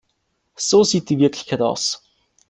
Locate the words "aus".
1.61-2.01